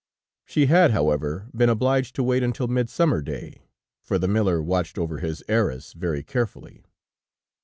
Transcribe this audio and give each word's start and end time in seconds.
She 0.45 0.65
had, 0.65 0.89
however, 0.89 1.45
been 1.55 1.69
obliged 1.69 2.15
to 2.15 2.23
wait 2.23 2.41
until 2.41 2.67
Midsummer 2.67 3.21
Day, 3.21 3.61
for 4.01 4.17
the 4.17 4.27
miller 4.27 4.59
watched 4.59 4.97
over 4.97 5.19
his 5.19 5.43
heiress 5.47 5.93
very 5.93 6.23
carefully. 6.23 6.81